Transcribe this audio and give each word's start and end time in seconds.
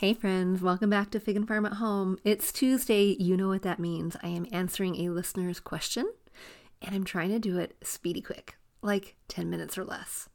Hey 0.00 0.14
friends, 0.14 0.62
welcome 0.62 0.88
back 0.88 1.10
to 1.10 1.20
Fig 1.20 1.36
and 1.36 1.46
Farm 1.46 1.66
at 1.66 1.74
Home. 1.74 2.16
It's 2.24 2.52
Tuesday. 2.52 3.16
You 3.20 3.36
know 3.36 3.48
what 3.48 3.60
that 3.64 3.78
means. 3.78 4.16
I 4.22 4.28
am 4.28 4.46
answering 4.50 4.96
a 4.96 5.10
listener's 5.10 5.60
question 5.60 6.10
and 6.80 6.94
I'm 6.94 7.04
trying 7.04 7.28
to 7.28 7.38
do 7.38 7.58
it 7.58 7.76
speedy 7.82 8.22
quick, 8.22 8.56
like 8.80 9.16
10 9.28 9.50
minutes 9.50 9.76
or 9.76 9.84
less. 9.84 10.30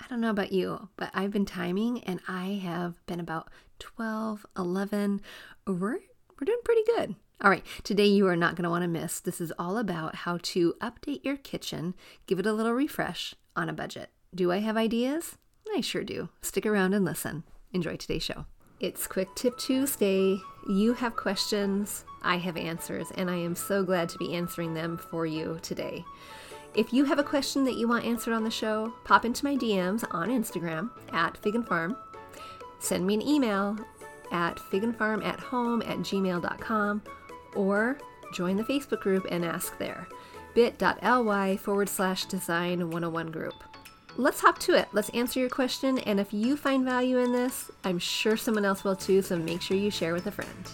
I 0.00 0.06
don't 0.08 0.22
know 0.22 0.30
about 0.30 0.52
you, 0.52 0.88
but 0.96 1.10
I've 1.12 1.30
been 1.30 1.44
timing 1.44 2.02
and 2.04 2.20
I 2.26 2.58
have 2.64 3.04
been 3.04 3.20
about 3.20 3.50
12, 3.80 4.46
11. 4.56 5.20
We're, 5.66 5.76
we're 5.76 6.46
doing 6.46 6.60
pretty 6.64 6.84
good. 6.96 7.14
All 7.42 7.50
right, 7.50 7.66
today 7.82 8.06
you 8.06 8.26
are 8.28 8.34
not 8.34 8.54
going 8.54 8.64
to 8.64 8.70
want 8.70 8.80
to 8.80 8.88
miss. 8.88 9.20
This 9.20 9.42
is 9.42 9.52
all 9.58 9.76
about 9.76 10.14
how 10.14 10.38
to 10.40 10.72
update 10.80 11.22
your 11.22 11.36
kitchen, 11.36 11.94
give 12.26 12.38
it 12.38 12.46
a 12.46 12.52
little 12.54 12.72
refresh 12.72 13.34
on 13.54 13.68
a 13.68 13.74
budget. 13.74 14.08
Do 14.34 14.50
I 14.50 14.60
have 14.60 14.78
ideas? 14.78 15.36
I 15.76 15.82
sure 15.82 16.02
do. 16.02 16.30
Stick 16.40 16.64
around 16.64 16.94
and 16.94 17.04
listen. 17.04 17.44
Enjoy 17.74 17.96
today's 17.96 18.22
show. 18.22 18.46
It's 18.82 19.06
Quick 19.06 19.32
Tip 19.36 19.56
Tuesday. 19.58 20.42
You 20.68 20.94
have 20.94 21.14
questions, 21.14 22.04
I 22.20 22.38
have 22.38 22.56
answers, 22.56 23.12
and 23.14 23.30
I 23.30 23.36
am 23.36 23.54
so 23.54 23.84
glad 23.84 24.08
to 24.08 24.18
be 24.18 24.34
answering 24.34 24.74
them 24.74 24.98
for 24.98 25.24
you 25.24 25.60
today. 25.62 26.04
If 26.74 26.92
you 26.92 27.04
have 27.04 27.20
a 27.20 27.22
question 27.22 27.62
that 27.62 27.76
you 27.76 27.86
want 27.86 28.04
answered 28.04 28.34
on 28.34 28.42
the 28.42 28.50
show, 28.50 28.92
pop 29.04 29.24
into 29.24 29.44
my 29.44 29.54
DMs 29.54 30.04
on 30.10 30.30
Instagram 30.30 30.90
at 31.12 31.36
Fig 31.36 31.54
and 31.54 31.64
Farm. 31.64 31.96
Send 32.80 33.06
me 33.06 33.14
an 33.14 33.22
email 33.22 33.78
at 34.32 34.56
figandfarm 34.56 35.24
at 35.24 35.38
home 35.38 35.80
at 35.82 35.98
gmail.com 35.98 37.02
or 37.54 37.98
join 38.34 38.56
the 38.56 38.64
Facebook 38.64 38.98
group 38.98 39.28
and 39.30 39.44
ask 39.44 39.78
there 39.78 40.08
bit.ly 40.56 41.56
forward 41.58 41.88
slash 41.88 42.24
design 42.24 42.90
101 42.90 43.30
group 43.30 43.54
let's 44.16 44.40
hop 44.40 44.58
to 44.60 44.74
it. 44.74 44.88
Let's 44.92 45.08
answer 45.10 45.40
your 45.40 45.48
question. 45.48 45.98
And 46.00 46.20
if 46.20 46.32
you 46.32 46.56
find 46.56 46.84
value 46.84 47.18
in 47.18 47.32
this, 47.32 47.70
I'm 47.84 47.98
sure 47.98 48.36
someone 48.36 48.64
else 48.64 48.84
will 48.84 48.96
too. 48.96 49.22
So 49.22 49.36
make 49.36 49.62
sure 49.62 49.76
you 49.76 49.90
share 49.90 50.12
with 50.12 50.26
a 50.26 50.30
friend. 50.30 50.70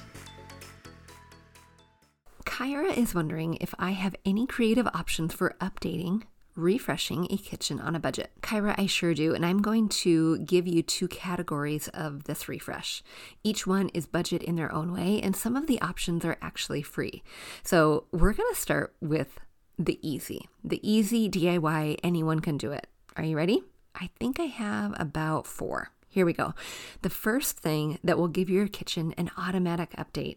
Kyra 2.44 2.96
is 2.96 3.14
wondering 3.14 3.56
if 3.60 3.74
I 3.78 3.92
have 3.92 4.16
any 4.24 4.46
creative 4.46 4.88
options 4.88 5.32
for 5.32 5.54
updating, 5.60 6.24
refreshing 6.56 7.28
a 7.30 7.36
kitchen 7.36 7.78
on 7.78 7.94
a 7.94 8.00
budget. 8.00 8.32
Kyra, 8.42 8.74
I 8.76 8.86
sure 8.86 9.14
do. 9.14 9.32
And 9.32 9.46
I'm 9.46 9.62
going 9.62 9.88
to 9.90 10.38
give 10.38 10.66
you 10.66 10.82
two 10.82 11.06
categories 11.06 11.86
of 11.88 12.24
this 12.24 12.48
refresh. 12.48 13.04
Each 13.44 13.64
one 13.64 13.90
is 13.90 14.08
budget 14.08 14.42
in 14.42 14.56
their 14.56 14.74
own 14.74 14.92
way, 14.92 15.20
and 15.22 15.36
some 15.36 15.54
of 15.54 15.68
the 15.68 15.80
options 15.80 16.24
are 16.24 16.36
actually 16.42 16.82
free. 16.82 17.22
So 17.62 18.06
we're 18.10 18.32
going 18.32 18.52
to 18.52 18.60
start 18.60 18.96
with 19.00 19.38
the 19.78 20.00
easy. 20.02 20.48
The 20.64 20.80
easy 20.82 21.30
DIY, 21.30 21.98
anyone 22.02 22.40
can 22.40 22.58
do 22.58 22.72
it. 22.72 22.88
Are 23.18 23.24
you 23.24 23.36
ready? 23.36 23.64
I 23.96 24.10
think 24.20 24.38
I 24.38 24.44
have 24.44 24.94
about 24.96 25.44
four. 25.44 25.90
Here 26.08 26.24
we 26.24 26.32
go. 26.32 26.54
The 27.02 27.10
first 27.10 27.58
thing 27.58 27.98
that 28.04 28.16
will 28.16 28.28
give 28.28 28.48
your 28.48 28.68
kitchen 28.68 29.12
an 29.18 29.32
automatic 29.36 29.90
update 29.96 30.36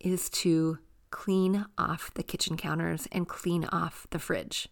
is 0.00 0.30
to 0.30 0.78
clean 1.10 1.66
off 1.76 2.10
the 2.14 2.22
kitchen 2.22 2.56
counters 2.56 3.06
and 3.12 3.28
clean 3.28 3.66
off 3.66 4.06
the 4.08 4.18
fridge. 4.18 4.70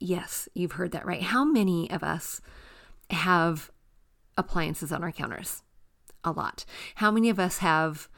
Yes, 0.00 0.48
you've 0.54 0.72
heard 0.72 0.90
that 0.90 1.06
right. 1.06 1.22
How 1.22 1.44
many 1.44 1.88
of 1.88 2.02
us 2.02 2.40
have 3.10 3.70
appliances 4.36 4.90
on 4.90 5.04
our 5.04 5.12
counters? 5.12 5.62
A 6.24 6.32
lot. 6.32 6.64
How 6.96 7.12
many 7.12 7.30
of 7.30 7.38
us 7.38 7.58
have 7.58 8.08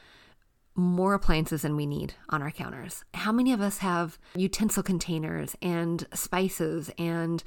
more 0.74 1.12
appliances 1.12 1.62
than 1.62 1.76
we 1.76 1.84
need 1.84 2.14
on 2.30 2.40
our 2.40 2.50
counters? 2.50 3.04
How 3.12 3.30
many 3.30 3.52
of 3.52 3.60
us 3.60 3.78
have 3.78 4.18
utensil 4.34 4.82
containers 4.82 5.54
and 5.60 6.06
spices 6.14 6.90
and 6.96 7.44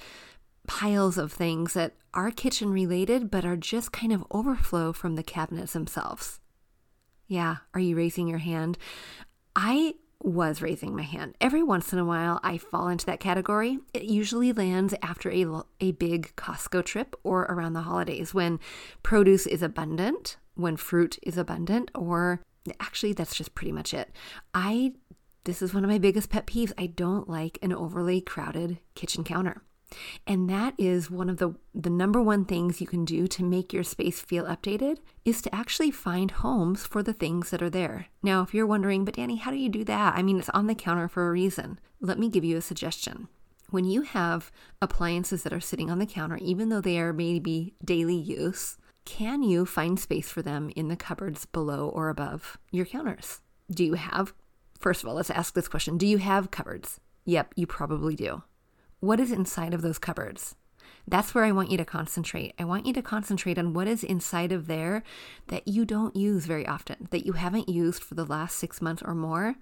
piles 0.67 1.17
of 1.17 1.31
things 1.31 1.73
that 1.73 1.95
are 2.13 2.31
kitchen 2.31 2.71
related 2.71 3.29
but 3.29 3.45
are 3.45 3.57
just 3.57 3.91
kind 3.91 4.11
of 4.11 4.25
overflow 4.31 4.93
from 4.93 5.16
the 5.16 5.23
cabinets 5.23 5.73
themselves. 5.73 6.39
Yeah, 7.27 7.57
are 7.73 7.79
you 7.79 7.95
raising 7.95 8.27
your 8.27 8.39
hand? 8.39 8.77
I 9.55 9.95
was 10.21 10.61
raising 10.61 10.95
my 10.95 11.03
hand. 11.03 11.35
Every 11.39 11.63
once 11.63 11.93
in 11.93 11.99
a 11.99 12.05
while, 12.05 12.39
I 12.43 12.57
fall 12.57 12.89
into 12.89 13.05
that 13.05 13.19
category. 13.19 13.79
It 13.94 14.03
usually 14.03 14.51
lands 14.51 14.94
after 15.01 15.31
a, 15.31 15.63
a 15.79 15.91
big 15.94 16.35
Costco 16.35 16.84
trip 16.84 17.16
or 17.23 17.44
around 17.44 17.73
the 17.73 17.81
holidays 17.81 18.34
when 18.34 18.59
produce 19.01 19.47
is 19.47 19.61
abundant, 19.61 20.38
when 20.55 20.75
fruit 20.75 21.17
is 21.23 21.38
abundant, 21.38 21.89
or 21.95 22.41
actually, 22.79 23.13
that's 23.13 23.35
just 23.35 23.55
pretty 23.55 23.72
much 23.72 23.94
it. 23.94 24.11
I 24.53 24.94
this 25.45 25.61
is 25.61 25.73
one 25.73 25.84
of 25.84 25.89
my 25.89 25.97
biggest 25.97 26.29
pet 26.29 26.45
peeves. 26.45 26.73
I 26.78 26.88
don't 26.88 27.29
like 27.29 27.57
an 27.61 27.73
overly 27.73 28.22
crowded 28.22 28.79
kitchen 28.94 29.23
counter. 29.23 29.63
And 30.27 30.50
that 30.50 30.75
is 30.77 31.09
one 31.09 31.29
of 31.29 31.38
the 31.38 31.55
the 31.73 31.89
number 31.89 32.22
one 32.22 32.45
things 32.45 32.81
you 32.81 32.88
can 32.88 33.05
do 33.05 33.27
to 33.27 33.44
make 33.44 33.73
your 33.73 33.83
space 33.83 34.19
feel 34.19 34.45
updated 34.45 34.97
is 35.25 35.41
to 35.41 35.55
actually 35.55 35.91
find 35.91 36.31
homes 36.31 36.85
for 36.85 37.01
the 37.01 37.13
things 37.13 37.50
that 37.50 37.61
are 37.61 37.69
there. 37.69 38.07
Now, 38.22 38.41
if 38.41 38.53
you're 38.53 38.67
wondering, 38.67 39.05
but 39.05 39.16
Danny, 39.16 39.38
how 39.38 39.51
do 39.51 39.57
you 39.57 39.69
do 39.69 39.83
that? 39.85 40.16
I 40.16 40.22
mean, 40.22 40.38
it's 40.38 40.49
on 40.49 40.67
the 40.67 40.75
counter 40.75 41.07
for 41.07 41.28
a 41.28 41.31
reason. 41.31 41.79
Let 42.01 42.19
me 42.19 42.29
give 42.29 42.44
you 42.44 42.57
a 42.57 42.61
suggestion. 42.61 43.28
When 43.69 43.85
you 43.85 44.01
have 44.01 44.51
appliances 44.81 45.44
that 45.44 45.53
are 45.53 45.59
sitting 45.59 45.91
on 45.91 45.99
the 45.99 46.05
counter, 46.05 46.38
even 46.38 46.69
though 46.69 46.81
they 46.81 46.99
are 46.99 47.13
maybe 47.13 47.75
daily 47.83 48.16
use, 48.16 48.78
can 49.05 49.44
you 49.44 49.66
find 49.66 49.99
space 49.99 50.29
for 50.29 50.41
them 50.41 50.72
in 50.75 50.88
the 50.88 50.95
cupboards 50.95 51.45
below 51.45 51.89
or 51.89 52.09
above 52.09 52.57
your 52.72 52.85
counters? 52.85 53.41
Do 53.69 53.83
you 53.83 53.94
have, 53.94 54.33
first 54.79 55.03
of 55.03 55.09
all, 55.09 55.16
let's 55.16 55.29
ask 55.29 55.53
this 55.53 55.67
question 55.67 55.97
Do 55.97 56.07
you 56.07 56.17
have 56.17 56.51
cupboards? 56.51 56.99
Yep, 57.25 57.53
you 57.55 57.67
probably 57.67 58.16
do 58.16 58.44
what 58.99 59.19
is 59.19 59.31
inside 59.31 59.73
of 59.73 59.81
those 59.81 59.99
cupboards? 59.99 60.55
That's 61.07 61.33
where 61.33 61.43
I 61.43 61.51
want 61.51 61.71
you 61.71 61.77
to 61.77 61.85
concentrate. 61.85 62.53
I 62.59 62.65
want 62.65 62.85
you 62.85 62.93
to 62.93 63.01
concentrate 63.01 63.57
on 63.57 63.73
what 63.73 63.87
is 63.87 64.03
inside 64.03 64.51
of 64.51 64.67
there 64.67 65.03
that 65.47 65.67
you 65.67 65.85
don't 65.85 66.15
use 66.15 66.45
very 66.45 66.67
often, 66.67 67.07
that 67.11 67.25
you 67.25 67.33
haven't 67.33 67.69
used 67.69 68.03
for 68.03 68.15
the 68.15 68.25
last 68.25 68.57
six 68.57 68.81
months 68.81 69.01
or 69.03 69.15
more. 69.15 69.55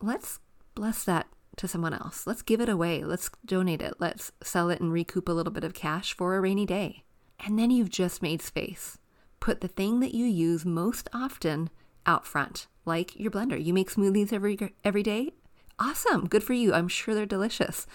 Let's 0.00 0.40
bless 0.74 1.04
that 1.04 1.26
to 1.56 1.68
someone 1.68 1.94
else. 1.94 2.26
Let's 2.26 2.42
give 2.42 2.60
it 2.60 2.68
away. 2.68 3.02
Let's 3.02 3.30
donate 3.46 3.80
it. 3.80 3.94
Let's 3.98 4.32
sell 4.42 4.68
it 4.70 4.80
and 4.80 4.92
recoup 4.92 5.28
a 5.28 5.32
little 5.32 5.52
bit 5.52 5.64
of 5.64 5.72
cash 5.72 6.14
for 6.14 6.36
a 6.36 6.40
rainy 6.40 6.66
day. 6.66 7.04
And 7.44 7.58
then 7.58 7.70
you've 7.70 7.90
just 7.90 8.22
made 8.22 8.42
space. 8.42 8.98
Put 9.40 9.60
the 9.60 9.68
thing 9.68 10.00
that 10.00 10.14
you 10.14 10.26
use 10.26 10.64
most 10.64 11.08
often 11.12 11.70
out 12.06 12.26
front, 12.26 12.66
like 12.84 13.18
your 13.18 13.30
blender. 13.30 13.62
You 13.62 13.72
make 13.72 13.90
smoothies 13.90 14.32
every 14.32 14.74
every 14.84 15.02
day? 15.02 15.32
Awesome. 15.78 16.26
Good 16.26 16.42
for 16.42 16.52
you. 16.52 16.72
I'm 16.74 16.88
sure 16.88 17.14
they're 17.14 17.26
delicious. 17.26 17.86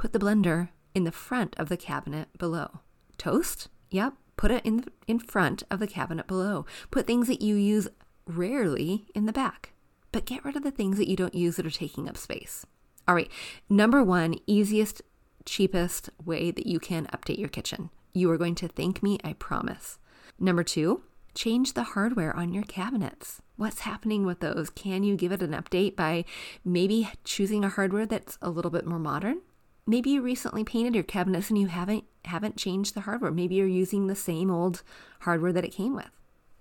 Put 0.00 0.14
the 0.14 0.18
blender 0.18 0.70
in 0.94 1.04
the 1.04 1.12
front 1.12 1.54
of 1.58 1.68
the 1.68 1.76
cabinet 1.76 2.28
below. 2.38 2.80
Toast? 3.18 3.68
Yep. 3.90 4.14
Put 4.38 4.50
it 4.50 4.64
in, 4.64 4.86
in 5.06 5.18
front 5.18 5.62
of 5.70 5.78
the 5.78 5.86
cabinet 5.86 6.26
below. 6.26 6.64
Put 6.90 7.06
things 7.06 7.26
that 7.26 7.42
you 7.42 7.54
use 7.54 7.86
rarely 8.26 9.04
in 9.14 9.26
the 9.26 9.32
back. 9.32 9.74
But 10.10 10.24
get 10.24 10.42
rid 10.42 10.56
of 10.56 10.62
the 10.62 10.70
things 10.70 10.96
that 10.96 11.06
you 11.06 11.16
don't 11.16 11.34
use 11.34 11.56
that 11.56 11.66
are 11.66 11.70
taking 11.70 12.08
up 12.08 12.16
space. 12.16 12.64
All 13.06 13.14
right. 13.14 13.30
Number 13.68 14.02
one, 14.02 14.36
easiest, 14.46 15.02
cheapest 15.44 16.08
way 16.24 16.50
that 16.50 16.66
you 16.66 16.80
can 16.80 17.06
update 17.08 17.36
your 17.36 17.50
kitchen. 17.50 17.90
You 18.14 18.30
are 18.30 18.38
going 18.38 18.54
to 18.54 18.68
thank 18.68 19.02
me, 19.02 19.18
I 19.22 19.34
promise. 19.34 19.98
Number 20.38 20.64
two, 20.64 21.02
change 21.34 21.74
the 21.74 21.82
hardware 21.82 22.34
on 22.34 22.54
your 22.54 22.64
cabinets. 22.64 23.42
What's 23.56 23.80
happening 23.80 24.24
with 24.24 24.40
those? 24.40 24.70
Can 24.70 25.02
you 25.02 25.14
give 25.14 25.30
it 25.30 25.42
an 25.42 25.52
update 25.52 25.94
by 25.94 26.24
maybe 26.64 27.10
choosing 27.22 27.66
a 27.66 27.68
hardware 27.68 28.06
that's 28.06 28.38
a 28.40 28.48
little 28.48 28.70
bit 28.70 28.86
more 28.86 28.98
modern? 28.98 29.42
Maybe 29.90 30.10
you 30.10 30.22
recently 30.22 30.64
painted 30.64 30.94
your 30.94 31.04
cabinets 31.04 31.50
and 31.50 31.58
you 31.58 31.66
haven't 31.66 32.04
haven't 32.26 32.56
changed 32.56 32.94
the 32.94 33.02
hardware. 33.02 33.30
Maybe 33.30 33.56
you're 33.56 33.66
using 33.66 34.06
the 34.06 34.14
same 34.14 34.50
old 34.50 34.82
hardware 35.20 35.52
that 35.52 35.64
it 35.64 35.72
came 35.72 35.94
with. 35.94 36.10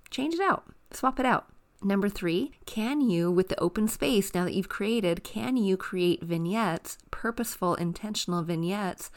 Change 0.10 0.34
it 0.34 0.42
out. 0.42 0.64
Swap 0.92 1.20
it 1.20 1.26
out. 1.26 1.48
Number 1.82 2.10
3, 2.10 2.52
can 2.66 3.00
you 3.00 3.32
with 3.32 3.48
the 3.48 3.60
open 3.60 3.88
space 3.88 4.34
now 4.34 4.44
that 4.44 4.54
you've 4.54 4.68
created, 4.68 5.24
can 5.24 5.56
you 5.56 5.78
create 5.78 6.22
vignettes, 6.22 6.98
purposeful 7.10 7.76
intentional 7.76 8.44
vignettes 8.44 9.10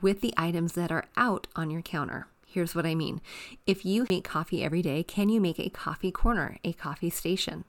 with 0.00 0.20
the 0.20 0.34
items 0.36 0.72
that 0.72 0.90
are 0.90 1.04
out 1.16 1.46
on 1.54 1.70
your 1.70 1.82
counter? 1.82 2.26
Here's 2.44 2.74
what 2.74 2.86
I 2.86 2.96
mean. 2.96 3.20
If 3.66 3.84
you 3.84 4.06
make 4.10 4.24
coffee 4.24 4.64
every 4.64 4.82
day, 4.82 5.04
can 5.04 5.28
you 5.28 5.40
make 5.40 5.60
a 5.60 5.70
coffee 5.70 6.10
corner, 6.10 6.58
a 6.64 6.72
coffee 6.72 7.10
station? 7.10 7.64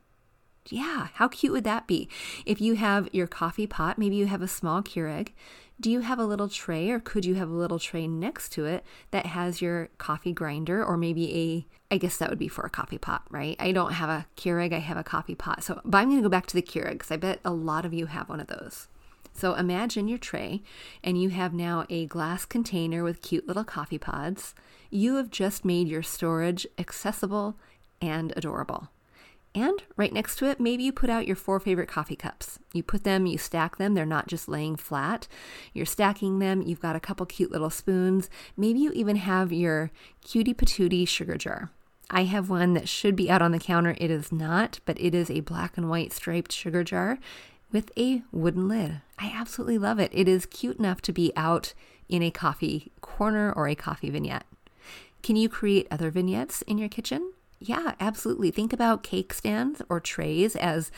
Yeah, 0.69 1.07
how 1.13 1.27
cute 1.27 1.53
would 1.53 1.63
that 1.63 1.87
be? 1.87 2.09
If 2.45 2.59
you 2.59 2.75
have 2.75 3.07
your 3.13 3.27
coffee 3.27 3.67
pot, 3.67 3.97
maybe 3.97 4.15
you 4.15 4.25
have 4.25 4.41
a 4.41 4.47
small 4.47 4.81
Keurig. 4.81 5.29
Do 5.79 5.91
you 5.91 5.99
have 5.99 6.17
a 6.17 6.25
little 6.25 6.49
tray, 6.49 6.89
or 6.89 6.99
could 6.99 7.23
you 7.23 7.35
have 7.35 7.49
a 7.49 7.53
little 7.53 7.77
tray 7.77 8.07
next 8.07 8.49
to 8.53 8.65
it 8.65 8.83
that 9.11 9.27
has 9.27 9.61
your 9.61 9.89
coffee 9.99 10.33
grinder, 10.33 10.83
or 10.83 10.97
maybe 10.97 11.35
a, 11.91 11.93
I 11.93 11.97
guess 11.99 12.17
that 12.17 12.29
would 12.29 12.39
be 12.39 12.47
for 12.47 12.65
a 12.65 12.69
coffee 12.69 12.97
pot, 12.97 13.23
right? 13.29 13.55
I 13.59 13.71
don't 13.71 13.93
have 13.93 14.09
a 14.09 14.25
Keurig, 14.35 14.73
I 14.73 14.79
have 14.79 14.97
a 14.97 15.03
coffee 15.03 15.35
pot. 15.35 15.63
So, 15.63 15.79
but 15.85 15.99
I'm 15.99 16.09
going 16.09 16.17
to 16.17 16.23
go 16.23 16.29
back 16.29 16.47
to 16.47 16.55
the 16.55 16.63
Keurig 16.63 16.93
because 16.93 17.11
I 17.11 17.17
bet 17.17 17.39
a 17.45 17.51
lot 17.51 17.85
of 17.85 17.93
you 17.93 18.07
have 18.07 18.27
one 18.27 18.39
of 18.39 18.47
those. 18.47 18.87
So 19.33 19.53
imagine 19.53 20.07
your 20.07 20.17
tray, 20.17 20.63
and 21.03 21.21
you 21.21 21.29
have 21.29 21.53
now 21.53 21.85
a 21.91 22.07
glass 22.07 22.43
container 22.43 23.03
with 23.03 23.21
cute 23.21 23.47
little 23.47 23.63
coffee 23.63 23.99
pods. 23.99 24.55
You 24.89 25.17
have 25.17 25.29
just 25.29 25.63
made 25.63 25.87
your 25.87 26.01
storage 26.01 26.65
accessible 26.79 27.55
and 28.01 28.33
adorable. 28.35 28.89
And 29.57 29.81
right 29.95 30.13
next 30.13 30.35
to 30.35 30.45
it, 30.45 30.59
maybe 30.59 30.83
you 30.83 30.91
put 30.91 31.09
out 31.09 31.25
your 31.25 31.35
four 31.35 31.59
favorite 31.59 31.89
coffee 31.89 32.15
cups. 32.15 32.59
You 32.73 32.83
put 32.83 33.03
them, 33.03 33.25
you 33.25 33.39
stack 33.39 33.77
them, 33.77 33.95
they're 33.95 34.05
not 34.05 34.27
just 34.27 34.47
laying 34.47 34.75
flat. 34.75 35.27
You're 35.73 35.87
stacking 35.87 36.37
them, 36.37 36.61
you've 36.61 36.79
got 36.79 36.95
a 36.95 36.99
couple 36.99 37.25
cute 37.25 37.51
little 37.51 37.71
spoons. 37.71 38.29
Maybe 38.55 38.77
you 38.77 38.91
even 38.91 39.15
have 39.15 39.51
your 39.51 39.89
cutie 40.21 40.53
patootie 40.53 41.07
sugar 41.07 41.37
jar. 41.37 41.71
I 42.11 42.25
have 42.25 42.51
one 42.51 42.75
that 42.75 42.87
should 42.87 43.15
be 43.15 43.31
out 43.31 43.41
on 43.41 43.51
the 43.51 43.57
counter. 43.57 43.95
It 43.97 44.11
is 44.11 44.31
not, 44.31 44.79
but 44.85 45.01
it 45.01 45.15
is 45.15 45.31
a 45.31 45.39
black 45.39 45.75
and 45.75 45.89
white 45.89 46.13
striped 46.13 46.51
sugar 46.51 46.83
jar 46.83 47.17
with 47.71 47.91
a 47.97 48.21
wooden 48.31 48.67
lid. 48.67 49.01
I 49.17 49.33
absolutely 49.33 49.79
love 49.79 49.97
it. 49.97 50.11
It 50.13 50.27
is 50.27 50.45
cute 50.45 50.77
enough 50.77 51.01
to 51.01 51.11
be 51.11 51.33
out 51.35 51.73
in 52.07 52.21
a 52.21 52.29
coffee 52.29 52.91
corner 53.01 53.51
or 53.51 53.67
a 53.67 53.73
coffee 53.73 54.11
vignette. 54.11 54.45
Can 55.23 55.35
you 55.35 55.49
create 55.49 55.87
other 55.89 56.11
vignettes 56.11 56.61
in 56.61 56.77
your 56.77 56.89
kitchen? 56.89 57.33
Yeah, 57.59 57.93
absolutely. 57.99 58.51
Think 58.51 58.73
about 58.73 59.03
cake 59.03 59.33
stands 59.33 59.81
or 59.89 59.99
trays 59.99 60.55
as 60.55 60.91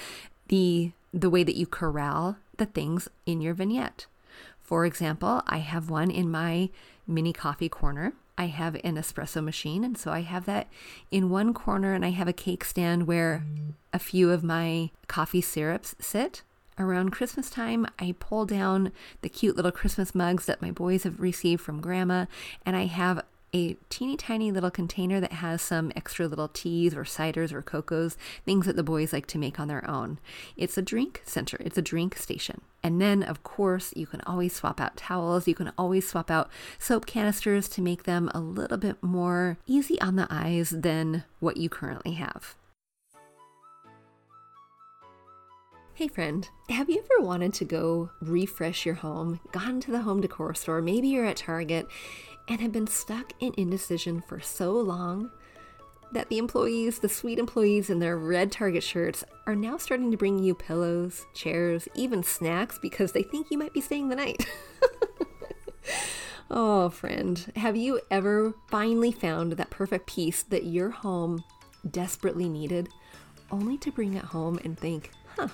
the 0.48 0.92
the 1.12 1.30
way 1.30 1.44
that 1.44 1.56
you 1.56 1.66
corral 1.66 2.38
the 2.58 2.68
things 2.68 3.10
in 3.26 3.42
your 3.42 3.54
vignette. 3.54 4.06
For 4.62 4.86
example, 4.86 5.42
I 5.48 5.58
have 5.58 5.90
one 5.90 6.12
in 6.12 6.30
my 6.30 6.70
mini 7.08 7.34
coffee 7.34 7.70
corner. 7.70 8.14
I 8.38 8.46
have 8.46 8.76
an 8.84 8.96
espresso 8.96 9.44
machine, 9.44 9.84
and 9.84 9.98
so 9.98 10.12
I 10.12 10.22
have 10.22 10.46
that 10.46 10.68
in 11.12 11.30
one 11.30 11.54
corner, 11.54 11.94
and 11.94 12.06
I 12.06 12.12
have 12.12 12.28
a 12.28 12.34
cake 12.34 12.64
stand 12.64 13.08
where 13.08 13.44
a 13.92 14.00
few 14.00 14.30
of 14.32 14.44
my 14.44 14.92
coffee 15.08 15.42
syrups 15.42 15.96
sit. 16.00 16.44
Around 16.78 17.10
Christmas 17.10 17.50
time, 17.50 17.86
I 17.98 18.16
pull 18.20 18.46
down 18.46 18.94
the 19.22 19.28
cute 19.28 19.58
little 19.58 19.72
Christmas 19.72 20.16
mugs 20.16 20.46
that 20.46 20.62
my 20.62 20.72
boys 20.72 21.04
have 21.04 21.20
received 21.20 21.62
from 21.62 21.82
grandma, 21.82 22.28
and 22.66 22.78
I 22.78 22.86
have 22.86 23.24
a 23.54 23.76
teeny 23.90 24.18
tiny 24.18 24.52
little 24.52 24.72
container 24.72 25.20
that 25.20 25.34
has 25.34 25.62
some 25.62 25.92
extra 25.96 26.28
little 26.28 26.48
teas 26.48 26.96
or 26.96 27.04
ciders 27.04 27.52
or 27.52 27.62
cocos, 27.62 28.18
things 28.46 28.66
that 28.66 28.76
the 28.76 28.84
boys 28.84 29.14
like 29.14 29.26
to 29.28 29.38
make 29.38 29.60
on 29.60 29.68
their 29.68 29.88
own. 29.90 30.20
It's 30.56 30.78
a 30.78 30.82
drink 30.82 31.22
center, 31.26 31.58
it's 31.60 31.78
a 31.78 31.82
drink 31.82 32.18
station. 32.18 32.62
And 32.82 33.02
then, 33.02 33.24
of 33.24 33.44
course, 33.44 33.94
you 33.96 34.08
can 34.08 34.22
always 34.22 34.56
swap 34.56 34.80
out 34.80 34.96
towels, 34.96 35.48
you 35.48 35.56
can 35.56 35.72
always 35.78 36.08
swap 36.08 36.32
out 36.32 36.50
soap 36.78 37.06
canisters 37.06 37.68
to 37.70 37.82
make 37.82 38.04
them 38.04 38.30
a 38.34 38.40
little 38.40 38.78
bit 38.78 39.02
more 39.02 39.58
easy 39.68 40.00
on 40.02 40.16
the 40.16 40.28
eyes 40.30 40.70
than 40.70 41.24
what 41.40 41.58
you 41.58 41.70
currently 41.70 42.14
have. 42.14 42.56
Hey 46.00 46.08
friend, 46.08 46.48
have 46.70 46.90
you 46.90 47.04
ever 47.04 47.28
wanted 47.28 47.54
to 47.56 47.66
go 47.66 48.12
refresh 48.22 48.86
your 48.86 48.96
home, 48.96 49.42
gone 49.52 49.82
to 49.82 49.92
the 49.92 50.04
home 50.04 50.22
decor 50.22 50.54
store, 50.54 50.82
maybe 50.82 51.10
you're 51.10 51.26
at 51.26 51.36
Target, 51.36 51.88
and 52.50 52.60
have 52.60 52.72
been 52.72 52.88
stuck 52.88 53.34
in 53.40 53.54
indecision 53.56 54.22
for 54.22 54.40
so 54.40 54.72
long 54.74 55.32
that 56.12 56.30
the 56.30 56.40
employees, 56.40 57.00
the 57.00 57.10
sweet 57.10 57.38
employees 57.38 57.90
in 57.90 58.00
their 58.00 58.18
red 58.18 58.52
Target 58.52 58.82
shirts, 58.82 59.24
are 59.46 59.56
now 59.56 59.78
starting 59.78 60.10
to 60.10 60.18
bring 60.18 60.40
you 60.40 60.56
pillows, 60.56 61.26
chairs, 61.36 61.88
even 61.94 62.24
snacks 62.24 62.80
because 62.80 63.12
they 63.12 63.22
think 63.22 63.52
you 63.52 63.58
might 63.58 63.74
be 63.74 63.82
staying 63.82 64.10
the 64.10 64.16
night. 64.16 64.48
oh, 66.52 66.90
friend, 66.90 67.52
have 67.56 67.76
you 67.76 68.02
ever 68.10 68.56
finally 68.70 69.12
found 69.12 69.54
that 69.54 69.70
perfect 69.70 70.08
piece 70.08 70.42
that 70.44 70.66
your 70.66 70.90
home 70.90 71.44
desperately 71.90 72.50
needed, 72.50 72.90
only 73.52 73.78
to 73.78 73.92
bring 73.92 74.16
it 74.16 74.26
home 74.26 74.60
and 74.64 74.78
think, 74.78 75.12
huh, 75.36 75.50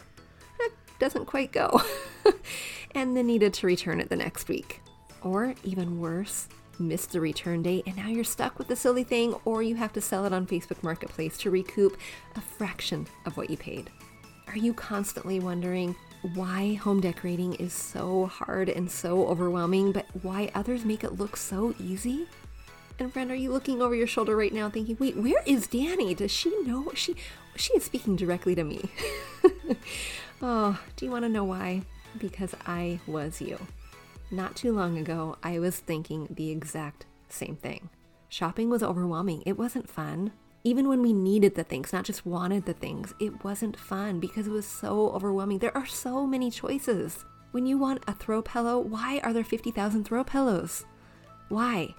that 0.60 0.72
doesn't 1.00 1.26
quite 1.26 1.52
go, 1.52 1.82
and 2.96 3.18
then 3.18 3.28
needed 3.28 3.54
to 3.56 3.68
return 3.68 4.00
it 4.00 4.10
the 4.10 4.16
next 4.16 4.48
week? 4.48 4.82
Or 5.22 5.54
even 5.64 6.00
worse, 6.00 6.48
missed 6.80 7.12
the 7.12 7.22
return 7.22 7.62
date 7.64 7.84
and 7.86 7.96
now 7.96 8.08
you're 8.08 8.24
stuck 8.24 8.58
with 8.58 8.68
the 8.68 8.76
silly 8.76 9.04
thing, 9.04 9.36
or 9.46 9.62
you 9.62 9.76
have 9.76 9.94
to 9.94 10.02
sell 10.02 10.26
it 10.26 10.34
on 10.34 10.48
Facebook 10.48 10.82
Marketplace 10.84 11.38
to 11.40 11.50
recoup 11.50 11.98
a 12.36 12.42
fraction 12.42 13.08
of 13.26 13.38
what 13.38 13.50
you 13.50 13.58
paid. 13.58 13.90
Are 14.48 14.58
you 14.58 14.74
constantly 14.74 15.40
wondering 15.40 15.96
why 16.34 16.74
home 16.76 17.02
decorating 17.02 17.54
is 17.56 17.74
so 17.74 18.26
hard 18.26 18.70
and 18.70 18.90
so 18.90 19.28
overwhelming, 19.28 19.92
but 19.92 20.06
why 20.22 20.50
others 20.56 20.86
make 20.86 21.04
it 21.04 21.20
look 21.20 21.38
so 21.38 21.76
easy? 21.80 22.28
And 22.98 23.12
friend, 23.12 23.30
are 23.30 23.36
you 23.36 23.52
looking 23.52 23.82
over 23.82 23.94
your 23.94 24.08
shoulder 24.08 24.36
right 24.36 24.54
now 24.54 24.70
thinking, 24.70 24.98
wait, 25.00 25.18
where 25.18 25.42
is 25.46 25.68
Danny? 25.68 26.16
Does 26.16 26.32
she 26.32 26.50
know? 26.62 26.92
She 26.96 27.16
she 27.56 27.74
is 27.74 27.84
speaking 27.84 28.16
directly 28.16 28.56
to 28.56 28.64
me. 28.64 28.90
oh, 30.42 30.80
do 30.96 31.06
you 31.06 31.12
want 31.12 31.24
to 31.24 31.30
know 31.30 31.44
why? 31.44 31.84
Because 32.18 32.56
I 32.66 33.00
was 33.08 33.42
you. 33.42 33.60
Not 34.32 34.56
too 34.56 34.74
long 34.74 34.98
ago, 34.98 35.38
I 35.44 35.60
was 35.60 35.78
thinking 35.78 36.28
the 36.30 36.50
exact 36.50 37.06
same 37.30 37.56
thing. 37.58 37.90
Shopping 38.28 38.70
was 38.70 38.82
overwhelming. 38.82 39.44
It 39.46 39.58
wasn't 39.58 39.90
fun. 39.90 40.32
Even 40.64 40.88
when 40.88 41.04
we 41.04 41.14
needed 41.14 41.54
the 41.54 41.64
things, 41.64 41.94
not 41.94 42.06
just 42.06 42.26
wanted 42.26 42.66
the 42.66 42.74
things, 42.74 43.14
it 43.20 43.44
wasn't 43.44 43.80
fun 43.80 44.20
because 44.20 44.48
it 44.48 44.52
was 44.52 44.66
so 44.66 45.12
overwhelming. 45.12 45.60
There 45.60 45.78
are 45.78 45.86
so 45.86 46.26
many 46.26 46.50
choices. 46.50 47.24
When 47.52 47.68
you 47.68 47.78
want 47.78 48.04
a 48.08 48.14
throw 48.14 48.42
pillow, 48.42 48.80
why 48.80 49.20
are 49.24 49.32
there 49.32 49.44
50,000 49.44 50.04
throw 50.04 50.24
pillows? 50.24 50.86
Why? 51.50 51.94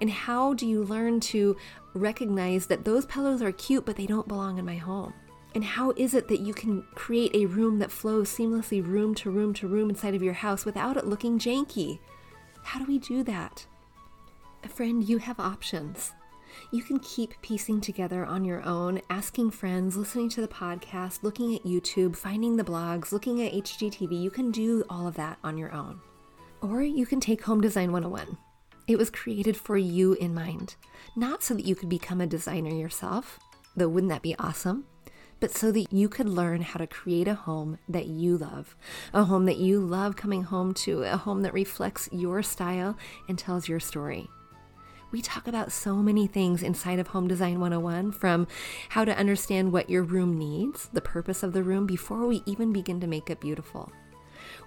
And 0.00 0.10
how 0.10 0.54
do 0.54 0.66
you 0.66 0.82
learn 0.82 1.20
to 1.20 1.56
recognize 1.94 2.66
that 2.66 2.84
those 2.84 3.06
pillows 3.06 3.42
are 3.42 3.52
cute, 3.52 3.86
but 3.86 3.94
they 3.94 4.06
don't 4.06 4.28
belong 4.28 4.58
in 4.58 4.66
my 4.66 4.76
home? 4.76 5.14
And 5.54 5.64
how 5.64 5.92
is 5.96 6.14
it 6.14 6.28
that 6.28 6.40
you 6.40 6.54
can 6.54 6.84
create 6.94 7.34
a 7.34 7.46
room 7.46 7.78
that 7.80 7.90
flows 7.90 8.30
seamlessly 8.30 8.86
room 8.86 9.14
to 9.16 9.30
room 9.30 9.52
to 9.54 9.66
room 9.66 9.90
inside 9.90 10.14
of 10.14 10.22
your 10.22 10.34
house 10.34 10.64
without 10.64 10.96
it 10.96 11.06
looking 11.06 11.38
janky? 11.38 11.98
How 12.62 12.78
do 12.78 12.84
we 12.84 12.98
do 12.98 13.22
that? 13.24 13.66
Friend, 14.68 15.02
you 15.02 15.18
have 15.18 15.40
options. 15.40 16.12
You 16.70 16.82
can 16.82 16.98
keep 17.00 17.40
piecing 17.42 17.80
together 17.80 18.24
on 18.24 18.44
your 18.44 18.62
own, 18.64 19.00
asking 19.08 19.50
friends, 19.50 19.96
listening 19.96 20.28
to 20.30 20.40
the 20.40 20.48
podcast, 20.48 21.22
looking 21.22 21.54
at 21.54 21.64
YouTube, 21.64 22.16
finding 22.16 22.56
the 22.56 22.64
blogs, 22.64 23.12
looking 23.12 23.42
at 23.42 23.52
HGTV. 23.52 24.20
You 24.20 24.30
can 24.30 24.50
do 24.50 24.84
all 24.88 25.06
of 25.06 25.16
that 25.16 25.38
on 25.42 25.56
your 25.56 25.72
own. 25.72 26.00
Or 26.60 26.82
you 26.82 27.06
can 27.06 27.20
take 27.20 27.42
Home 27.44 27.60
Design 27.60 27.90
101. 27.92 28.36
It 28.86 28.98
was 28.98 29.10
created 29.10 29.56
for 29.56 29.76
you 29.76 30.14
in 30.14 30.34
mind, 30.34 30.76
not 31.16 31.42
so 31.42 31.54
that 31.54 31.64
you 31.64 31.74
could 31.74 31.88
become 31.88 32.20
a 32.20 32.26
designer 32.26 32.74
yourself, 32.74 33.38
though 33.76 33.88
wouldn't 33.88 34.10
that 34.10 34.22
be 34.22 34.36
awesome? 34.38 34.84
But 35.40 35.50
so 35.50 35.72
that 35.72 35.92
you 35.92 36.08
could 36.08 36.28
learn 36.28 36.60
how 36.60 36.78
to 36.78 36.86
create 36.86 37.26
a 37.26 37.34
home 37.34 37.78
that 37.88 38.06
you 38.06 38.36
love, 38.36 38.76
a 39.12 39.24
home 39.24 39.46
that 39.46 39.56
you 39.56 39.80
love 39.80 40.14
coming 40.14 40.44
home 40.44 40.74
to, 40.74 41.02
a 41.02 41.16
home 41.16 41.42
that 41.42 41.54
reflects 41.54 42.08
your 42.12 42.42
style 42.42 42.96
and 43.28 43.38
tells 43.38 43.68
your 43.68 43.80
story. 43.80 44.28
We 45.10 45.22
talk 45.22 45.48
about 45.48 45.72
so 45.72 45.96
many 45.96 46.28
things 46.28 46.62
inside 46.62 47.00
of 47.00 47.08
Home 47.08 47.26
Design 47.26 47.58
101 47.58 48.12
from 48.12 48.46
how 48.90 49.04
to 49.04 49.16
understand 49.16 49.72
what 49.72 49.90
your 49.90 50.04
room 50.04 50.38
needs, 50.38 50.88
the 50.92 51.00
purpose 51.00 51.42
of 51.42 51.52
the 51.52 51.64
room, 51.64 51.84
before 51.84 52.26
we 52.26 52.42
even 52.46 52.72
begin 52.72 53.00
to 53.00 53.08
make 53.08 53.28
it 53.28 53.40
beautiful. 53.40 53.90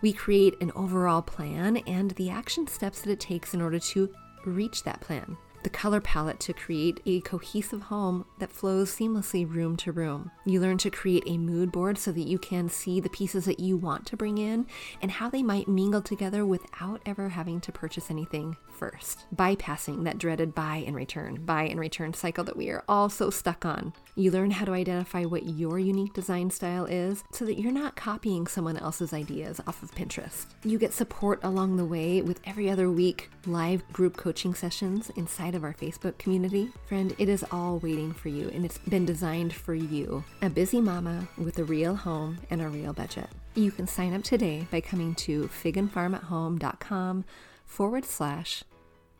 We 0.02 0.12
create 0.12 0.60
an 0.60 0.74
overall 0.76 1.22
plan 1.22 1.78
and 1.88 2.12
the 2.12 2.30
action 2.30 2.68
steps 2.68 3.02
that 3.02 3.12
it 3.12 3.22
takes 3.22 3.54
in 3.54 3.62
order 3.62 3.80
to 3.80 4.14
reach 4.46 4.84
that 4.84 5.00
plan 5.00 5.38
the 5.64 5.70
color 5.70 6.02
palette 6.02 6.40
to 6.42 6.54
create 6.54 7.00
a 7.06 7.22
cohesive 7.22 7.84
home 7.84 8.26
that 8.40 8.52
flows 8.52 8.94
seamlessly 8.94 9.50
room 9.50 9.78
to 9.78 9.92
room. 9.92 10.32
You 10.46 10.60
learn 10.60 10.78
to 10.80 10.90
create 10.90 11.24
a 11.26 11.38
mood 11.38 11.72
board 11.72 11.98
so 11.98 12.12
that 12.12 12.28
you 12.28 12.38
can 12.38 12.68
see 12.68 13.00
the 13.00 13.10
pieces 13.10 13.46
that 13.46 13.60
you 13.60 13.78
want 13.78 14.06
to 14.08 14.18
bring 14.18 14.38
in 14.38 14.68
and 15.02 15.10
how 15.10 15.30
they 15.30 15.42
might 15.42 15.68
mingle 15.68 16.02
together 16.02 16.46
without 16.46 17.02
ever 17.06 17.30
having 17.30 17.62
to 17.62 17.72
purchase 17.72 18.12
anything 18.12 18.58
first, 18.74 19.26
bypassing 19.34 20.04
that 20.04 20.18
dreaded 20.18 20.54
buy 20.54 20.84
and 20.86 20.96
return, 20.96 21.46
buy 21.46 21.64
and 21.64 21.80
return 21.80 22.14
cycle 22.14 22.44
that 22.44 22.58
we 22.58 22.70
are 22.70 22.84
all 22.90 23.10
so 23.10 23.30
stuck 23.30 23.66
on. 23.66 23.94
You 24.16 24.32
learn 24.32 24.52
how 24.52 24.66
to 24.66 24.74
identify 24.74 25.24
what 25.24 25.48
your 25.48 25.80
unique 25.80 26.14
design 26.14 26.50
style 26.50 26.86
is 26.86 27.24
so 27.32 27.46
that 27.46 27.60
you're 27.60 27.72
not 27.72 27.96
copying 27.96 28.48
someone 28.48 28.78
else's 28.78 29.14
ideas 29.14 29.62
off 29.66 29.82
of 29.82 29.92
Pinterest. 29.96 30.46
You 30.64 30.78
get 30.78 30.94
support 30.94 31.40
along 31.44 31.78
the 31.78 31.86
way 31.86 32.22
with 32.22 32.42
every 32.46 32.70
other 32.70 32.92
week 32.92 33.30
live 33.46 33.88
group 33.94 34.18
coaching 34.18 34.54
sessions 34.54 35.10
inside 35.16 35.53
of 35.54 35.64
our 35.64 35.74
Facebook 35.74 36.18
community. 36.18 36.70
Friend, 36.88 37.14
it 37.18 37.30
is 37.30 37.46
all 37.52 37.80
waiting 37.80 38.14
for 38.14 38.30
you 38.30 38.50
and 38.50 38.66
it's 38.66 38.78
been 38.78 39.06
designed 39.06 39.54
for 39.54 39.74
you, 39.74 40.24
a 40.42 40.50
busy 40.50 40.82
mama 40.82 41.28
with 41.38 41.60
a 41.60 41.64
real 41.64 41.96
home 41.96 42.40
and 42.50 42.62
a 42.62 42.70
real 42.70 42.94
budget. 42.94 43.30
You 43.56 43.72
can 43.72 43.88
sign 43.88 44.14
up 44.14 44.24
today 44.24 44.68
by 44.72 44.82
coming 44.82 45.16
to 45.16 45.50
figandfarmathome.com 45.50 47.26
forward 47.66 48.06
slash 48.06 48.64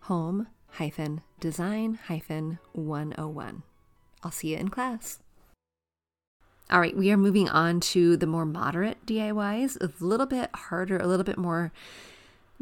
home 0.02 0.48
hyphen 0.72 1.22
design 1.40 2.00
hyphen 2.08 2.60
101. 2.74 3.64
I'll 4.24 4.32
see 4.32 4.50
you 4.50 4.58
in 4.58 4.70
class. 4.70 5.20
All 6.72 6.80
right, 6.80 6.96
we 6.96 7.12
are 7.12 7.18
moving 7.18 7.50
on 7.50 7.80
to 7.82 8.18
the 8.18 8.26
more 8.26 8.46
moderate 8.46 9.06
DIYs, 9.06 9.80
a 9.82 9.92
little 10.04 10.26
bit 10.26 10.50
harder, 10.56 10.98
a 10.98 11.06
little 11.08 11.26
bit 11.26 11.38
more 11.38 11.72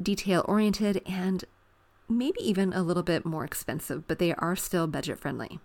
detail 0.01 0.43
oriented, 0.47 1.01
and 1.05 1.45
maybe 2.17 2.39
even 2.41 2.73
a 2.73 2.83
little 2.83 3.03
bit 3.03 3.25
more 3.25 3.45
expensive, 3.45 4.07
but 4.07 4.19
they 4.19 4.33
are 4.33 4.55
still 4.55 4.87
budget 4.87 5.19
friendly. 5.19 5.59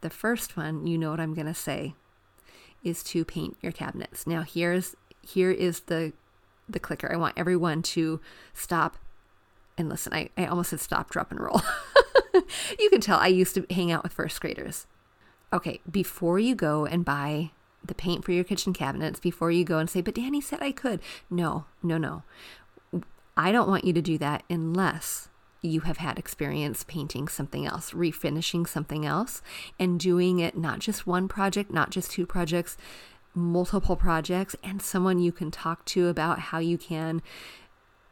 The 0.00 0.10
first 0.10 0.56
one, 0.56 0.86
you 0.86 0.96
know 0.96 1.10
what 1.10 1.20
I'm 1.20 1.34
going 1.34 1.46
to 1.46 1.54
say, 1.54 1.94
is 2.82 3.02
to 3.04 3.24
paint 3.24 3.56
your 3.60 3.72
cabinets. 3.72 4.26
Now, 4.26 4.42
here's 4.42 4.96
here 5.22 5.50
is 5.50 5.80
the 5.80 6.12
the 6.68 6.80
clicker. 6.80 7.12
I 7.12 7.16
want 7.16 7.36
everyone 7.36 7.82
to 7.82 8.20
stop 8.54 8.96
and 9.76 9.88
listen. 9.88 10.14
I, 10.14 10.30
I 10.36 10.46
almost 10.46 10.70
said 10.70 10.80
stop, 10.80 11.10
drop, 11.10 11.30
and 11.30 11.40
roll. 11.40 11.62
you 12.78 12.90
can 12.90 13.00
tell 13.00 13.18
I 13.18 13.26
used 13.26 13.54
to 13.56 13.66
hang 13.70 13.90
out 13.90 14.02
with 14.02 14.12
first 14.12 14.40
graders. 14.40 14.86
Okay, 15.52 15.80
before 15.90 16.38
you 16.38 16.54
go 16.54 16.86
and 16.86 17.04
buy 17.04 17.50
the 17.84 17.94
paint 17.94 18.24
for 18.24 18.32
your 18.32 18.44
kitchen 18.44 18.72
cabinets, 18.72 19.18
before 19.18 19.50
you 19.50 19.64
go 19.64 19.78
and 19.78 19.90
say, 19.90 20.00
but 20.00 20.14
Danny 20.14 20.40
said 20.40 20.62
I 20.62 20.70
could. 20.70 21.00
No, 21.28 21.64
no, 21.82 21.98
no. 21.98 22.22
I 23.36 23.52
don't 23.52 23.68
want 23.68 23.84
you 23.84 23.92
to 23.94 24.02
do 24.02 24.18
that 24.18 24.44
unless 24.48 25.29
you 25.62 25.80
have 25.80 25.98
had 25.98 26.18
experience 26.18 26.84
painting 26.84 27.28
something 27.28 27.66
else, 27.66 27.92
refinishing 27.92 28.66
something 28.66 29.04
else, 29.04 29.42
and 29.78 30.00
doing 30.00 30.38
it 30.38 30.56
not 30.56 30.78
just 30.78 31.06
one 31.06 31.28
project, 31.28 31.70
not 31.70 31.90
just 31.90 32.10
two 32.10 32.26
projects, 32.26 32.76
multiple 33.34 33.96
projects, 33.96 34.56
and 34.62 34.80
someone 34.80 35.18
you 35.18 35.32
can 35.32 35.50
talk 35.50 35.84
to 35.84 36.08
about 36.08 36.38
how 36.38 36.58
you 36.58 36.78
can 36.78 37.22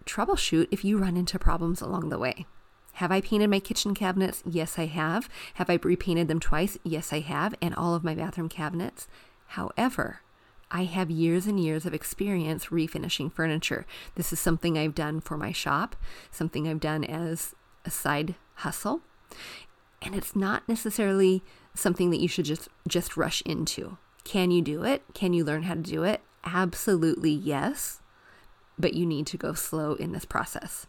troubleshoot 0.05 0.69
if 0.71 0.85
you 0.85 0.99
run 0.99 1.17
into 1.17 1.39
problems 1.39 1.81
along 1.81 2.09
the 2.09 2.19
way. 2.19 2.47
Have 2.95 3.13
I 3.13 3.21
painted 3.21 3.49
my 3.49 3.61
kitchen 3.61 3.95
cabinets? 3.95 4.43
Yes, 4.45 4.79
I 4.79 4.87
have. 4.87 5.29
Have 5.55 5.71
I 5.71 5.79
repainted 5.83 6.27
them 6.27 6.41
twice? 6.41 6.79
Yes, 6.83 7.13
I 7.13 7.21
have. 7.21 7.55
And 7.63 7.75
all 7.75 7.95
of 7.95 8.03
my 8.03 8.15
bathroom 8.15 8.49
cabinets. 8.49 9.07
However, 9.49 10.21
I 10.71 10.85
have 10.85 11.11
years 11.11 11.47
and 11.47 11.59
years 11.59 11.87
of 11.87 11.95
experience 11.95 12.67
refinishing 12.67 13.33
furniture. 13.33 13.87
This 14.15 14.33
is 14.33 14.41
something 14.41 14.77
I've 14.77 14.95
done 14.95 15.21
for 15.21 15.37
my 15.37 15.53
shop, 15.53 15.97
something 16.31 16.69
I've 16.69 16.81
done 16.81 17.05
as 17.05 17.55
a 17.85 17.91
side 17.91 18.35
hustle. 18.57 19.01
And 20.03 20.15
it's 20.15 20.37
not 20.37 20.69
necessarily 20.69 21.43
something 21.75 22.11
that 22.11 22.21
you 22.21 22.29
should 22.29 22.45
just 22.45 22.69
just 22.87 23.17
rush 23.17 23.43
into. 23.43 23.97
Can 24.25 24.51
you 24.51 24.61
do 24.61 24.85
it? 24.85 25.03
Can 25.15 25.33
you 25.33 25.45
learn 25.45 25.63
how 25.63 25.75
to 25.75 25.81
do 25.81 26.05
it? 26.05 26.21
Absolutely 26.45 27.31
yes. 27.31 28.01
But 28.79 28.95
you 28.95 29.07
need 29.07 29.27
to 29.29 29.37
go 29.37 29.55
slow 29.55 29.95
in 29.95 30.13
this 30.13 30.25
process. 30.25 30.87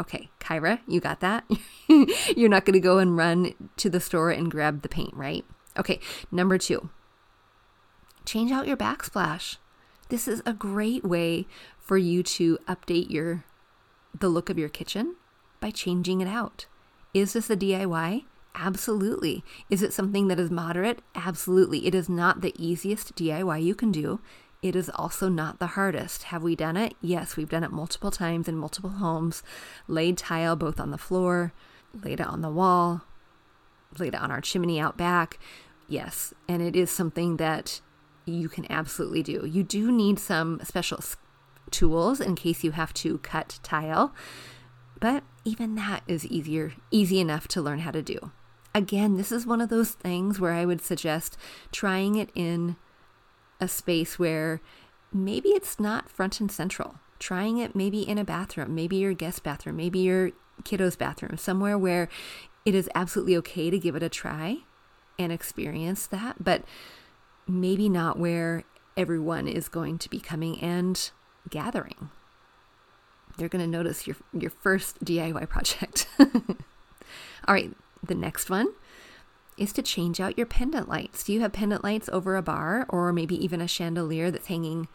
Okay, 0.00 0.30
Kyra, 0.40 0.80
you 0.88 0.98
got 0.98 1.20
that? 1.20 1.44
You're 2.36 2.48
not 2.48 2.64
going 2.64 2.74
to 2.74 2.80
go 2.80 2.98
and 2.98 3.16
run 3.16 3.54
to 3.76 3.88
the 3.88 4.00
store 4.00 4.30
and 4.30 4.50
grab 4.50 4.82
the 4.82 4.88
paint, 4.88 5.14
right? 5.14 5.44
Okay, 5.78 6.00
number 6.32 6.58
two, 6.58 6.90
change 8.24 8.52
out 8.52 8.66
your 8.66 8.76
backsplash. 8.76 9.56
This 10.08 10.28
is 10.28 10.42
a 10.44 10.52
great 10.52 11.04
way 11.04 11.46
for 11.78 11.96
you 11.96 12.22
to 12.22 12.58
update 12.68 13.10
your 13.10 13.44
the 14.18 14.28
look 14.28 14.48
of 14.48 14.58
your 14.58 14.68
kitchen 14.68 15.16
by 15.60 15.70
changing 15.70 16.20
it 16.20 16.28
out. 16.28 16.66
Is 17.12 17.32
this 17.32 17.50
a 17.50 17.56
DIY? 17.56 18.24
Absolutely. 18.54 19.42
Is 19.68 19.82
it 19.82 19.92
something 19.92 20.28
that 20.28 20.38
is 20.38 20.50
moderate? 20.50 21.00
Absolutely. 21.14 21.86
It 21.86 21.94
is 21.94 22.08
not 22.08 22.40
the 22.40 22.54
easiest 22.56 23.16
DIY 23.16 23.62
you 23.62 23.74
can 23.74 23.90
do. 23.90 24.20
It 24.62 24.76
is 24.76 24.90
also 24.94 25.28
not 25.28 25.58
the 25.58 25.68
hardest. 25.68 26.24
Have 26.24 26.42
we 26.42 26.56
done 26.56 26.76
it? 26.76 26.94
Yes, 27.00 27.36
we've 27.36 27.48
done 27.48 27.64
it 27.64 27.72
multiple 27.72 28.10
times 28.10 28.48
in 28.48 28.56
multiple 28.56 28.90
homes. 28.90 29.42
Laid 29.88 30.16
tile 30.16 30.56
both 30.56 30.80
on 30.80 30.90
the 30.90 30.98
floor, 30.98 31.52
laid 32.02 32.20
it 32.20 32.26
on 32.26 32.40
the 32.40 32.50
wall, 32.50 33.02
laid 33.98 34.14
it 34.14 34.20
on 34.20 34.30
our 34.30 34.40
chimney 34.40 34.80
out 34.80 34.96
back. 34.96 35.38
Yes, 35.86 36.32
and 36.48 36.62
it 36.62 36.76
is 36.76 36.90
something 36.90 37.36
that 37.36 37.80
you 38.26 38.48
can 38.48 38.70
absolutely 38.70 39.22
do. 39.22 39.46
You 39.46 39.62
do 39.62 39.92
need 39.92 40.18
some 40.18 40.60
special 40.64 41.00
tools 41.70 42.20
in 42.20 42.34
case 42.34 42.64
you 42.64 42.72
have 42.72 42.94
to 42.94 43.18
cut 43.18 43.58
tile, 43.62 44.14
but 45.00 45.24
even 45.44 45.74
that 45.74 46.02
is 46.06 46.26
easier, 46.26 46.74
easy 46.90 47.20
enough 47.20 47.48
to 47.48 47.62
learn 47.62 47.80
how 47.80 47.90
to 47.90 48.02
do. 48.02 48.32
Again, 48.74 49.16
this 49.16 49.30
is 49.30 49.46
one 49.46 49.60
of 49.60 49.68
those 49.68 49.92
things 49.92 50.40
where 50.40 50.52
I 50.52 50.64
would 50.64 50.80
suggest 50.80 51.36
trying 51.70 52.16
it 52.16 52.30
in 52.34 52.76
a 53.60 53.68
space 53.68 54.18
where 54.18 54.60
maybe 55.12 55.50
it's 55.50 55.78
not 55.78 56.10
front 56.10 56.40
and 56.40 56.50
central. 56.50 56.96
Trying 57.20 57.58
it 57.58 57.76
maybe 57.76 58.02
in 58.02 58.18
a 58.18 58.24
bathroom, 58.24 58.74
maybe 58.74 58.96
your 58.96 59.14
guest 59.14 59.44
bathroom, 59.44 59.76
maybe 59.76 60.00
your 60.00 60.32
kiddo's 60.64 60.96
bathroom, 60.96 61.36
somewhere 61.36 61.78
where 61.78 62.08
it 62.64 62.74
is 62.74 62.90
absolutely 62.94 63.36
okay 63.36 63.70
to 63.70 63.78
give 63.78 63.94
it 63.94 64.02
a 64.02 64.08
try 64.08 64.58
and 65.18 65.32
experience 65.32 66.06
that, 66.06 66.42
but 66.42 66.64
maybe 67.46 67.88
not 67.88 68.18
where 68.18 68.64
everyone 68.96 69.48
is 69.48 69.68
going 69.68 69.98
to 69.98 70.10
be 70.10 70.20
coming 70.20 70.60
and 70.60 71.10
gathering. 71.48 72.10
They're 73.36 73.48
going 73.48 73.64
to 73.64 73.70
notice 73.70 74.06
your 74.06 74.16
your 74.32 74.50
first 74.50 75.04
DIY 75.04 75.48
project. 75.48 76.08
All 76.18 77.54
right, 77.54 77.72
the 78.02 78.14
next 78.14 78.48
one 78.48 78.68
is 79.56 79.72
to 79.72 79.82
change 79.82 80.20
out 80.20 80.36
your 80.36 80.46
pendant 80.46 80.88
lights. 80.88 81.24
Do 81.24 81.32
you 81.32 81.40
have 81.40 81.52
pendant 81.52 81.84
lights 81.84 82.08
over 82.12 82.36
a 82.36 82.42
bar 82.42 82.86
or 82.88 83.12
maybe 83.12 83.42
even 83.42 83.60
a 83.60 83.68
chandelier 83.68 84.30
that's 84.30 84.48
hanging 84.48 84.88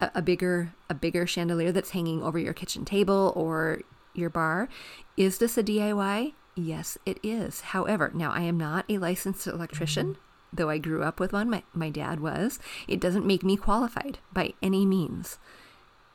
a, 0.00 0.10
a 0.16 0.22
bigger 0.22 0.74
a 0.88 0.94
bigger 0.94 1.26
chandelier 1.26 1.72
that's 1.72 1.90
hanging 1.90 2.22
over 2.22 2.38
your 2.38 2.54
kitchen 2.54 2.84
table 2.84 3.32
or 3.36 3.82
your 4.14 4.30
bar? 4.30 4.68
Is 5.16 5.38
this 5.38 5.58
a 5.58 5.62
DIY? 5.62 6.32
Yes, 6.54 6.96
it 7.04 7.18
is. 7.22 7.60
However, 7.60 8.10
now 8.14 8.32
I 8.32 8.40
am 8.40 8.56
not 8.56 8.86
a 8.88 8.96
licensed 8.96 9.46
electrician. 9.46 10.14
Mm-hmm 10.14 10.25
though 10.56 10.70
I 10.70 10.78
grew 10.78 11.02
up 11.02 11.20
with 11.20 11.32
one, 11.32 11.50
my, 11.50 11.62
my 11.72 11.90
dad 11.90 12.20
was, 12.20 12.58
it 12.88 13.00
doesn't 13.00 13.26
make 13.26 13.42
me 13.42 13.56
qualified 13.56 14.18
by 14.32 14.54
any 14.62 14.84
means. 14.84 15.38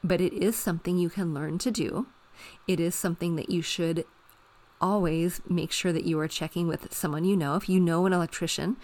But 0.03 0.21
it 0.21 0.33
is 0.33 0.55
something 0.55 0.98
you 0.98 1.10
can 1.10 1.33
learn 1.33 1.57
to 1.60 1.71
do. 1.71 2.07
It 2.67 2.79
is 2.79 2.95
something 2.95 3.36
that 3.36 3.50
you 3.50 3.62
should 3.62 4.05
always 4.79 5.41
make 5.48 5.71
sure 5.71 5.93
that 5.93 6.05
you 6.05 6.19
are 6.19 6.27
checking 6.27 6.67
with 6.67 6.93
someone 6.93 7.24
you 7.24 7.38
know. 7.38 7.55
If 7.55 7.69
you 7.69 7.79
know 7.79 8.05
an 8.05 8.13
electrician, 8.13 8.77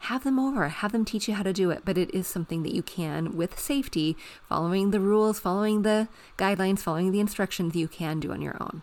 have 0.00 0.24
them 0.24 0.38
over, 0.38 0.68
have 0.68 0.92
them 0.92 1.04
teach 1.04 1.28
you 1.28 1.34
how 1.34 1.42
to 1.42 1.52
do 1.52 1.70
it. 1.70 1.82
But 1.84 1.98
it 1.98 2.14
is 2.14 2.26
something 2.26 2.62
that 2.62 2.74
you 2.74 2.82
can, 2.82 3.36
with 3.36 3.58
safety, 3.58 4.16
following 4.48 4.90
the 4.90 5.00
rules, 5.00 5.38
following 5.38 5.82
the 5.82 6.08
guidelines, 6.38 6.80
following 6.80 7.12
the 7.12 7.20
instructions, 7.20 7.76
you 7.76 7.88
can 7.88 8.20
do 8.20 8.32
on 8.32 8.42
your 8.42 8.56
own. 8.60 8.82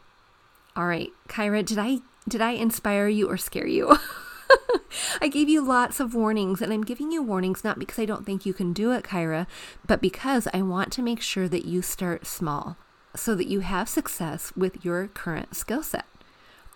All 0.76 0.88
right, 0.88 1.10
Kyra, 1.28 1.66
did 1.66 1.78
I 1.78 2.00
did 2.28 2.42
I 2.42 2.52
inspire 2.52 3.08
you 3.08 3.30
or 3.30 3.38
scare 3.38 3.68
you? 3.68 3.98
I 5.22 5.28
gave 5.28 5.50
you 5.50 5.62
lots 5.62 6.00
of 6.00 6.16
warnings, 6.16 6.62
and 6.62 6.72
I'm 6.72 6.84
giving 6.84 7.12
you 7.12 7.22
warnings 7.22 7.64
not 7.64 7.80
because 7.80 8.00
I 8.00 8.06
don't 8.06 8.26
think 8.26 8.46
you 8.46 8.54
can 8.54 8.74
do 8.74 8.92
it, 8.92 9.04
Kyra, 9.04 9.48
but 9.86 10.02
because 10.02 10.48
I 10.54 10.62
want 10.62 10.92
to 10.94 11.02
make 11.02 11.22
sure 11.22 11.48
that 11.48 11.66
you 11.66 11.82
start 11.82 12.26
small 12.26 12.78
so 13.16 13.36
that 13.36 13.48
you 13.48 13.60
have 13.60 13.90
success 13.90 14.54
with 14.56 14.84
your 14.86 15.08
current 15.08 15.56
skill 15.56 15.84
set. 15.84 16.06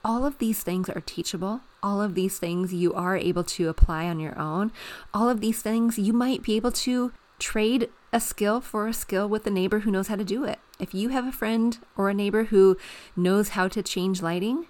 All 0.03 0.25
of 0.25 0.37
these 0.37 0.61
things 0.61 0.89
are 0.89 1.01
teachable. 1.01 1.61
All 1.81 2.01
of 2.01 2.13
these 2.13 2.37
things 2.37 2.73
you 2.73 2.93
are 2.93 3.17
able 3.17 3.43
to 3.43 3.69
apply 3.69 4.05
on 4.05 4.19
your 4.19 4.37
own. 4.37 4.71
All 5.13 5.29
of 5.29 5.41
these 5.41 5.61
things 5.61 5.97
you 5.97 6.13
might 6.13 6.43
be 6.43 6.55
able 6.55 6.71
to 6.71 7.11
trade 7.39 7.89
a 8.13 8.19
skill 8.19 8.61
for 8.61 8.87
a 8.87 8.93
skill 8.93 9.27
with 9.27 9.47
a 9.47 9.49
neighbor 9.49 9.79
who 9.79 9.91
knows 9.91 10.07
how 10.07 10.15
to 10.15 10.23
do 10.23 10.43
it. 10.43 10.59
If 10.79 10.93
you 10.93 11.09
have 11.09 11.25
a 11.25 11.31
friend 11.31 11.77
or 11.97 12.09
a 12.09 12.13
neighbor 12.13 12.45
who 12.45 12.77
knows 13.15 13.49
how 13.49 13.67
to 13.69 13.81
change 13.81 14.21
lighting, 14.21 14.67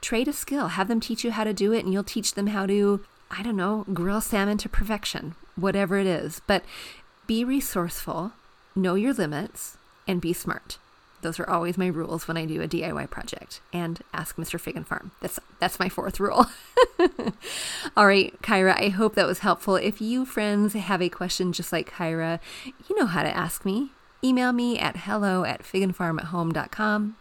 trade 0.00 0.28
a 0.28 0.32
skill, 0.32 0.68
have 0.68 0.88
them 0.88 1.00
teach 1.00 1.24
you 1.24 1.30
how 1.30 1.44
to 1.44 1.52
do 1.52 1.72
it, 1.72 1.84
and 1.84 1.92
you'll 1.92 2.04
teach 2.04 2.34
them 2.34 2.48
how 2.48 2.66
to, 2.66 3.04
I 3.30 3.42
don't 3.42 3.56
know, 3.56 3.84
grill 3.92 4.20
salmon 4.20 4.58
to 4.58 4.68
perfection, 4.68 5.34
whatever 5.56 5.98
it 5.98 6.06
is. 6.06 6.40
But 6.46 6.64
be 7.26 7.44
resourceful, 7.44 8.32
know 8.74 8.94
your 8.94 9.12
limits, 9.12 9.76
and 10.06 10.20
be 10.20 10.32
smart. 10.32 10.78
Those 11.20 11.40
are 11.40 11.50
always 11.50 11.76
my 11.76 11.88
rules 11.88 12.28
when 12.28 12.36
I 12.36 12.44
do 12.44 12.62
a 12.62 12.68
DIY 12.68 13.10
project. 13.10 13.60
And 13.72 14.00
ask 14.14 14.36
Mr. 14.36 14.60
Fig 14.60 14.76
and 14.76 14.86
Farm. 14.86 15.10
That's 15.20 15.40
that's 15.58 15.80
my 15.80 15.88
fourth 15.88 16.20
rule. 16.20 16.46
All 17.96 18.06
right, 18.06 18.40
Kyra, 18.40 18.80
I 18.80 18.90
hope 18.90 19.16
that 19.16 19.26
was 19.26 19.40
helpful. 19.40 19.74
If 19.76 20.00
you 20.00 20.24
friends 20.24 20.74
have 20.74 21.02
a 21.02 21.08
question 21.08 21.52
just 21.52 21.72
like 21.72 21.90
Kyra, 21.90 22.38
you 22.64 22.96
know 22.98 23.06
how 23.06 23.24
to 23.24 23.36
ask 23.36 23.64
me. 23.64 23.90
Email 24.22 24.52
me 24.52 24.78
at 24.78 24.98
hello 24.98 25.44
at 25.44 25.62
figandfarmathome.com. 25.62 27.16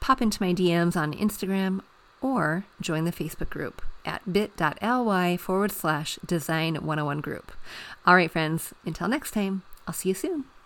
Pop 0.00 0.22
into 0.22 0.42
my 0.42 0.52
DMs 0.52 0.96
on 0.96 1.14
Instagram 1.14 1.80
or 2.24 2.64
join 2.80 3.04
the 3.04 3.12
Facebook 3.12 3.50
group 3.50 3.82
at 4.06 4.32
bit.ly 4.32 5.36
forward 5.36 5.70
slash 5.70 6.18
design 6.24 6.76
101 6.76 7.20
group. 7.20 7.52
All 8.06 8.14
right, 8.14 8.30
friends, 8.30 8.72
until 8.86 9.08
next 9.08 9.32
time, 9.32 9.62
I'll 9.86 9.92
see 9.92 10.08
you 10.08 10.14
soon. 10.14 10.44